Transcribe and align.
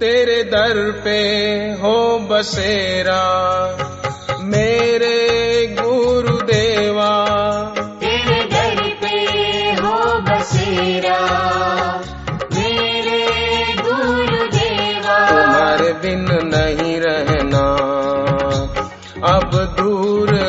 दर 0.00 1.02
पे 1.04 1.18
हो 1.82 2.18
बसेरा 2.18 3.22
मेरे 4.40 5.76
गुरुदेवा। 5.80 7.10
तेरे 8.00 8.38
दर 8.44 8.80
पे 9.02 9.20
हो 9.82 10.20
बसेरा 10.20 11.18
मेरे 12.52 13.26
गुरुदेवा। 13.80 15.18
तुम्हारे 15.28 15.92
बिन 15.92 16.26
नहीं 16.54 17.00
रहना 17.00 17.66
अब 19.36 19.50
दूर 19.80 20.39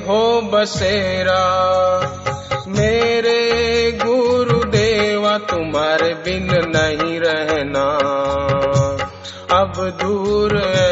हो 0.00 0.40
बसेरा। 0.40 1.42
मेरे 2.68 3.40
गुरुदेवा 4.04 5.38
तुम्हारे 5.38 6.14
बिन 6.14 6.48
नहीं 6.76 7.20
रहना। 7.20 7.86
अब 9.60 9.72
दूर 10.02 10.56
है 10.56 10.91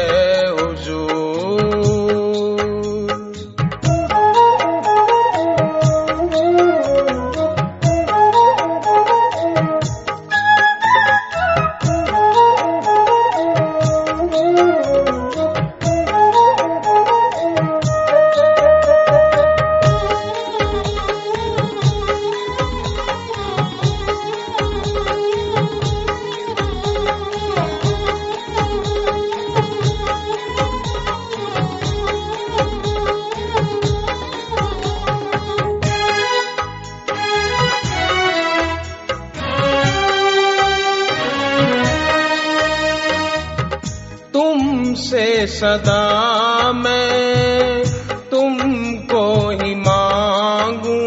सदा 45.47 46.71
मैं 46.71 47.83
तुमको 48.31 49.49
ही 49.49 49.75
मांगू। 49.75 51.01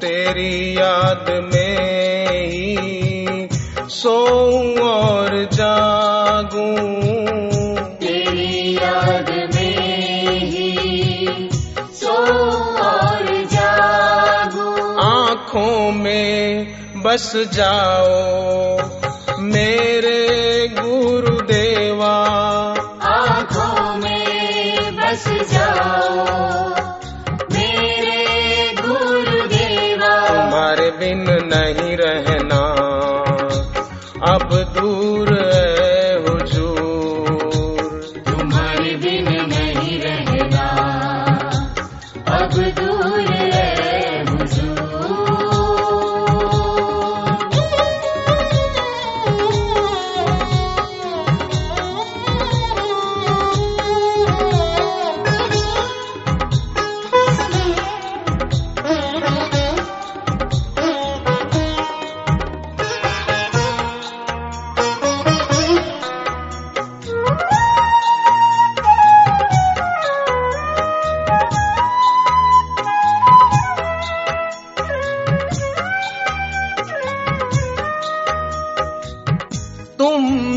तेरी 0.00 0.78
याद 0.78 1.50
में 1.54 2.28
ही 2.46 3.48
सोऊं 3.88 4.78
और 4.78 5.48
जागूं। 5.52 6.76
तेरी 7.96 8.76
याद 8.76 9.50
में 9.54 10.40
ही 10.40 11.48
सो 11.94 12.14
और 12.82 13.26
जागो। 13.52 15.00
आँखों 15.00 15.92
में 15.92 16.66
बस 17.02 17.32
जाओ 17.36 18.78
मेरे 19.40 20.27
दूर 34.76 35.30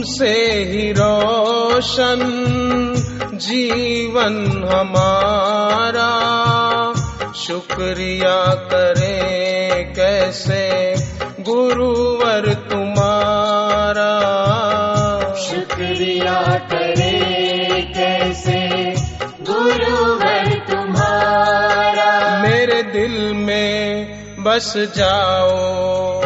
तुमसे 0.02 0.54
ही 0.64 0.92
रोशन 0.92 2.22
जीवन 3.34 4.70
हमारा। 4.74 6.10
शुक्रिया 7.34 8.54
करें 8.54 9.94
कैसे 9.94 10.96
गुरुवर 11.40 12.54
तुम्हारा। 12.54 14.14
शुक्रिया 15.36 16.42
करे 16.58 17.82
कैसे 17.82 18.68
गुरुवर 19.42 20.54
तुम्हारा। 20.72 22.42
मेरे 22.42 22.84
दिल 22.84 23.34
में 23.34 24.08
बस 24.44 24.74
जाओ 24.78 26.21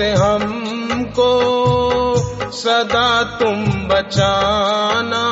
से 0.00 0.12
हमको 0.12 1.32
सदा 2.50 3.22
तुम 3.22 3.64
बचाना। 3.88 5.24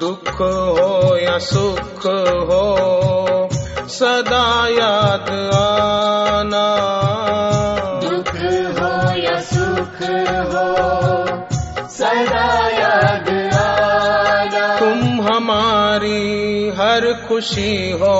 दुख 0.00 0.30
हो 0.40 1.16
या 1.16 1.38
सुख 1.38 2.06
हो 2.48 2.62
सदा 3.88 4.46
याद 4.68 5.30
आना। 5.54 6.64
दुख 8.04 8.32
हो 8.78 8.92
या 9.20 9.40
सुख 9.40 9.98
हो 10.52 10.66
सदा 11.88 12.48
याद 12.68 13.28
आना। 13.54 14.66
तुम 14.78 15.20
हमारी 15.28 16.24
हर 16.78 17.12
खुशी 17.28 17.90
हो 17.90 18.16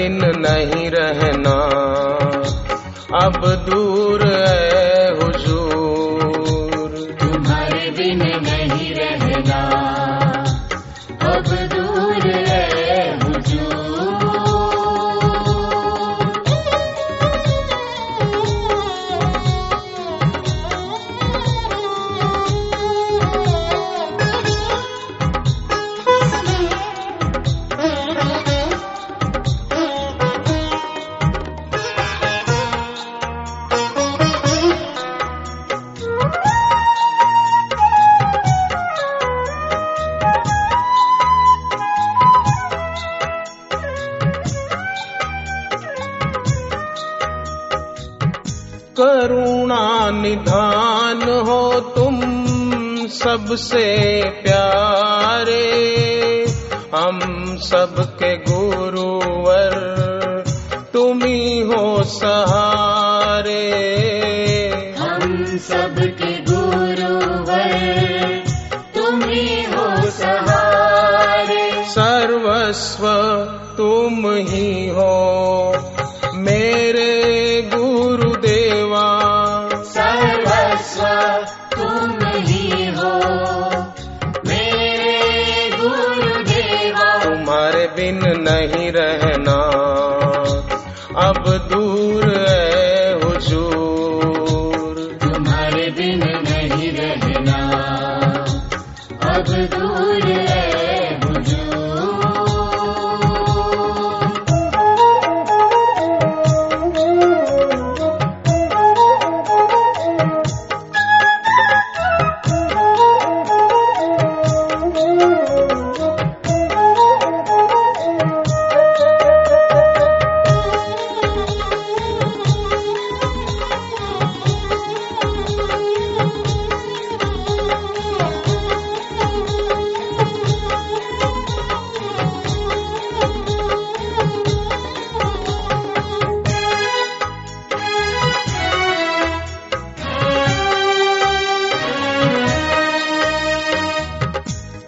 बिन 0.00 0.20
नहीं 0.24 0.90
रहना। 0.90 1.56
अब 3.24 3.40
दूर 3.68 4.22
है 4.26 4.69
करुणा 48.98 50.10
निधान 50.10 51.22
हो 51.48 51.60
तुम 51.96 52.20
सबसे 53.08 53.84
प्यारे। 54.42 55.66
हम 56.94 57.18
सबके 57.60 58.32
गुरुवर 58.50 59.76
तुम 60.92 61.22
ही 61.22 61.60
हो 61.60 62.02
सहारे। 62.02 63.62
हम 64.98 65.46
सबके 65.68 66.32
गुरुवर 66.52 67.72
तुम 68.96 69.22
ही 69.22 69.46
हो 69.64 70.10
सहारे। 70.10 71.84
सर्वस्व 71.90 73.06
तुम 73.76 74.26
ही 74.48 74.88
हो 74.88 75.14
मेरे 76.34 77.09
बिन 87.86 88.20
नहीं 88.24 88.92
रहना। 88.92 89.89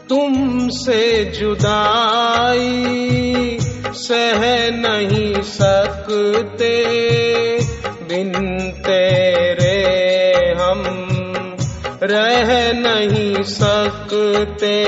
तुमसे 0.08 1.24
जुदाई 1.24 2.88
सह 3.94 4.40
नहीं 4.70 5.42
सकते। 5.42 6.74
बिन 8.02 8.32
तेरे 8.70 9.78
हम 10.62 10.82
रह 12.02 12.72
नहीं 12.72 13.42
सकते। 13.42 14.84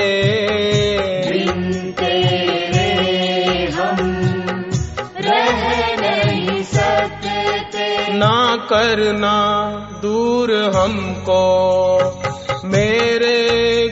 बिन 1.31 1.91
तेरे 1.99 2.89
हम 3.71 3.99
रह 5.17 5.61
नहीं 6.01 6.63
सकते। 6.63 8.13
ना 8.13 8.55
करना 8.55 9.37
दूर 10.01 10.53
हमको 10.75 11.45
मेरे 12.65 13.84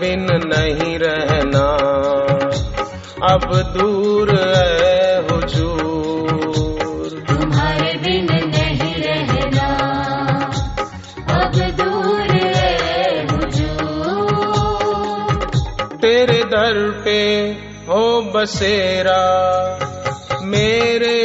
बिन 0.00 0.26
नहीं 0.30 0.98
रहना। 0.98 1.66
अब 3.32 3.74
दूर 3.76 4.30
है 4.34 5.22
हुजूर। 5.28 7.24
तुम्हारे 7.28 7.92
बिन 7.96 8.28
नहीं 8.32 8.94
रहना। 8.94 9.68
अब 11.28 11.52
दूर 11.54 12.36
है 12.36 13.26
हुजूर। 13.26 13.74
तेरे 15.96 16.44
दर 16.44 17.02
पे 17.04 17.20
हो 17.88 18.32
बसेरा। 18.34 19.22
मेरे 20.42 21.16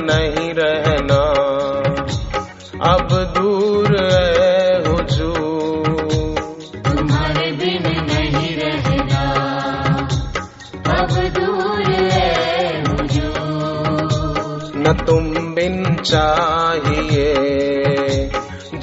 नहीं 0.00 0.50
रहना। 0.54 1.22
अब 2.92 3.08
दूर 3.36 3.90
है 4.00 4.88
हुजूर 4.88 5.84
तुम्हारे 6.86 7.46
बिन 7.52 7.84
नहीं 8.10 8.56
रहना। 8.56 9.22
अब 10.98 11.12
दूर 11.38 11.92
है 11.92 12.30
हुजूर 12.88 14.72
न 14.76 14.94
तुम 15.06 15.24
बिन 15.54 15.76
चाहिए। 16.04 17.30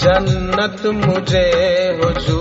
जन्नत 0.03 0.81
मुझे 0.85 1.47
हुजूर 2.03 2.38